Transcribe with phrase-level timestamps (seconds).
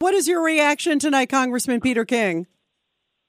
[0.00, 2.46] What is your reaction tonight, Congressman Peter King?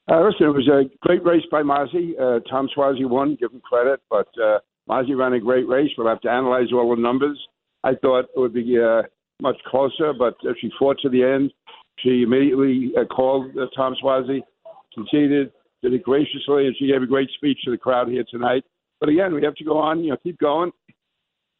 [0.08, 2.14] Uh, listen, it was a great race by Mazi.
[2.14, 5.90] Uh, Tom Suozzi won, give him credit, but uh, Mazi ran a great race.
[5.98, 7.40] We'll have to analyze all the numbers.
[7.84, 9.02] I thought it would be uh,
[9.42, 11.52] much closer, but she fought to the end.
[12.02, 14.42] She immediately uh, called uh, Tom Suozzi,
[14.94, 15.52] conceded,
[15.82, 18.64] did it graciously, and she gave a great speech to the crowd here tonight.
[19.00, 20.72] But again, we have to go on, you know, keep going.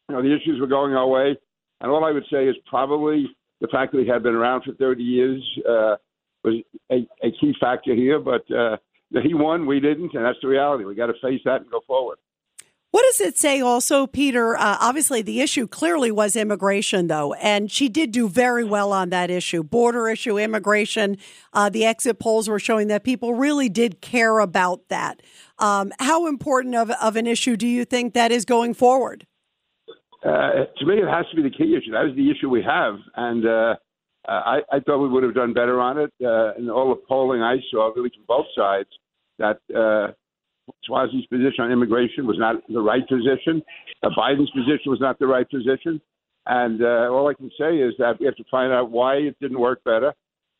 [0.08, 1.36] You know, the issues were going our way.
[1.80, 3.26] And all I would say is probably
[3.60, 5.96] the fact that he had been around for 30 years uh,
[6.44, 8.18] was a, a key factor here.
[8.18, 8.76] But uh,
[9.22, 10.84] he won, we didn't, and that's the reality.
[10.84, 12.18] We got to face that and go forward.
[12.92, 14.56] What does it say also, Peter?
[14.56, 19.10] Uh, obviously, the issue clearly was immigration, though, and she did do very well on
[19.10, 21.16] that issue border issue, immigration.
[21.52, 25.22] Uh, the exit polls were showing that people really did care about that.
[25.60, 29.24] Um, how important of, of an issue do you think that is going forward?
[30.24, 31.92] Uh, to me, it has to be the key issue.
[31.92, 32.94] That is the issue we have.
[33.16, 33.74] And uh,
[34.28, 36.12] I, I thought we would have done better on it.
[36.22, 38.88] Uh, and all the polling I saw, really from both sides,
[39.38, 40.12] that uh,
[40.88, 43.62] Suozzi's position on immigration was not the right position.
[44.02, 46.00] Uh, Biden's position was not the right position.
[46.46, 49.36] And uh, all I can say is that we have to find out why it
[49.40, 50.14] didn't work better.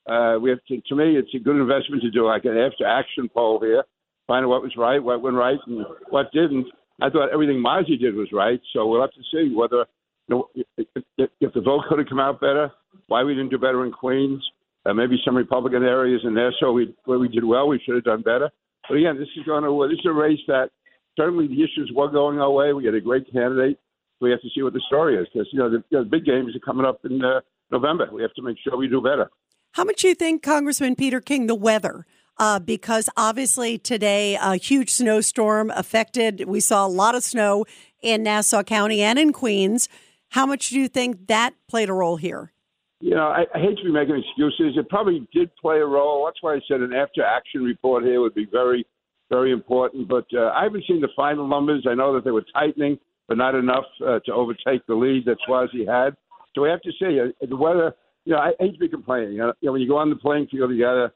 [0.09, 2.87] Uh, we have to, to me, it's a good investment to do like an after
[2.87, 3.85] action poll here,
[4.27, 6.67] find out what was right, what went right, and what didn't.
[7.03, 9.87] I thought everything Mazi did was right, so we'll have to see whether
[10.29, 10.87] you know, if,
[11.19, 12.71] if, if the vote could have come out better,
[13.09, 14.43] why we didn't do better in Queens,
[14.87, 17.95] uh, maybe some Republican areas in there, so we where we did well, we should
[17.95, 18.51] have done better.
[18.89, 20.71] But again, this is going to this is a race that
[21.17, 22.73] certainly the issues were going our way.
[22.73, 23.79] We had a great candidate.
[24.21, 26.11] We have to see what the story is because you know the, you know, the
[26.11, 27.41] big games are coming up in uh,
[27.71, 28.09] November.
[28.13, 29.31] We have to make sure we do better.
[29.73, 32.05] How much do you think, Congressman Peter King, the weather?
[32.41, 36.47] Uh, because obviously today a huge snowstorm affected.
[36.49, 37.67] We saw a lot of snow
[38.01, 39.91] in Nassau County and in Queens.
[40.31, 42.53] How much do you think that played a role here?
[43.01, 44.79] You know, I, I hate to be making excuses.
[44.79, 46.25] It probably did play a role.
[46.25, 48.87] That's why I said an after action report here would be very,
[49.29, 50.09] very important.
[50.09, 51.87] But uh, I haven't seen the final numbers.
[51.87, 52.99] I know that they were tightening,
[53.29, 56.17] but not enough uh, to overtake the lead that Suozzi had.
[56.55, 57.21] So we have to see.
[57.21, 59.33] Uh, the weather, you know, I hate to be complaining.
[59.33, 61.13] You know, when you go on the playing field, you got to,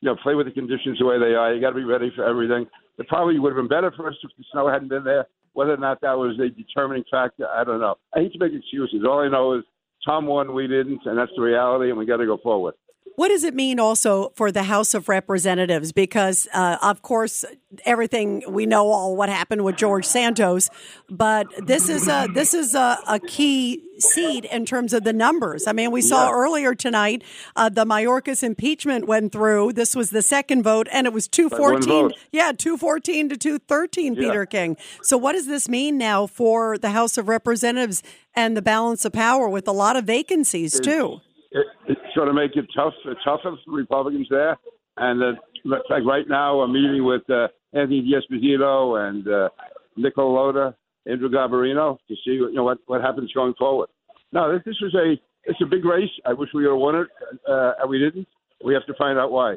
[0.00, 1.54] you know, play with the conditions the way they are.
[1.54, 2.66] You got to be ready for everything.
[2.98, 5.26] It probably would have been better for us if the snow hadn't been there.
[5.52, 7.96] Whether or not that was a determining factor, I don't know.
[8.14, 9.04] I hate to make excuses.
[9.04, 9.64] All I know is
[10.04, 12.74] Tom won, we didn't, and that's the reality, and we got to go forward.
[13.16, 15.90] What does it mean also for the House of Representatives?
[15.90, 17.44] Because, uh, of course,
[17.84, 20.70] everything we know all what happened with George Santos,
[21.08, 25.66] but this is a this is a, a key seat in terms of the numbers.
[25.66, 26.34] I mean, we saw yeah.
[26.34, 27.22] earlier tonight
[27.56, 29.72] uh, the Mayorkas impeachment went through.
[29.72, 32.10] This was the second vote, and it was two fourteen.
[32.32, 34.14] Yeah, two fourteen to two thirteen.
[34.14, 34.20] Yeah.
[34.20, 34.76] Peter King.
[35.02, 38.02] So, what does this mean now for the House of Representatives
[38.34, 41.20] and the balance of power with a lot of vacancies too?
[41.50, 44.56] it, it's going to make it tough, tougher for Republicans there.
[44.96, 45.32] And uh,
[45.64, 49.48] like right now, I'm meeting with uh, Anthony D'Esposito and uh,
[49.96, 50.74] Nick LaLota,
[51.06, 53.88] Andrew Garbarino to see you know what what happens going forward.
[54.32, 56.10] No, this, this was a it's a big race.
[56.26, 57.08] I wish we have won it,
[57.48, 58.28] uh, and we didn't.
[58.64, 59.56] We have to find out why.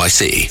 [0.00, 0.50] NYC.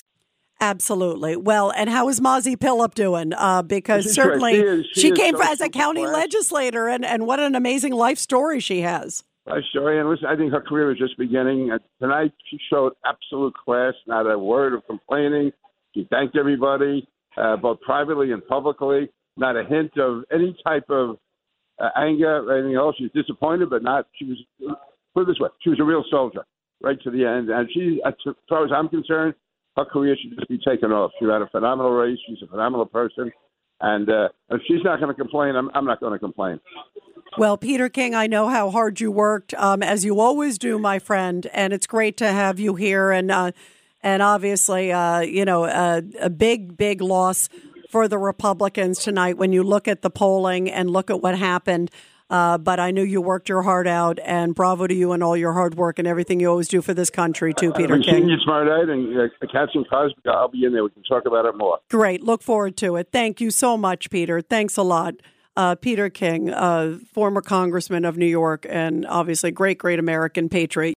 [0.62, 1.36] Absolutely.
[1.36, 3.34] Well, and how is Mazi Pilip doing?
[3.34, 6.14] Uh, because She's certainly she, is, she, she is came so as a county class.
[6.14, 9.24] legislator, and, and what an amazing life story she has.
[9.48, 11.72] Life story, and listen, I think her career is just beginning.
[11.72, 15.52] Uh, tonight, she showed absolute class, not a word of complaining.
[15.96, 19.10] She thanked everybody, uh, both privately and publicly.
[19.38, 21.18] Not a hint of any type of
[21.80, 22.98] uh, anger or anything else.
[23.00, 24.06] She's disappointed, but not.
[24.14, 24.78] She was
[25.16, 26.44] put it this way: she was a real soldier
[26.82, 27.50] right to the end.
[27.50, 28.14] And she, as
[28.48, 29.34] far as I'm concerned,
[29.76, 31.12] her career should just be taken off.
[31.20, 32.18] She had a phenomenal race.
[32.28, 33.32] She's a phenomenal person.
[33.82, 36.60] And uh, if she's not going to complain, I'm, I'm not going to complain.
[37.38, 41.00] Well, Peter King, I know how hard you worked, um, as you always do, my
[41.00, 43.12] friend, and it's great to have you here.
[43.12, 43.52] And uh,
[44.02, 47.50] and obviously, uh, you know, uh, a big, big loss
[47.90, 51.92] for the Republicans tonight when you look at the polling and look at what happened.
[52.30, 55.36] Uh, but I knew you worked your heart out, and bravo to you and all
[55.36, 58.30] your hard work and everything you always do for this country, too, Peter I've King.
[58.30, 60.84] you tomorrow night, and uh, Cats and Cosby, I'll be in there.
[60.84, 61.80] We can talk about it more.
[61.90, 62.24] Great.
[62.24, 63.10] Look forward to it.
[63.12, 64.42] Thank you so much, Peter.
[64.42, 65.16] Thanks a lot.
[65.58, 70.88] Uh, Peter King, uh, former congressman of New York, and obviously great, great American patriot.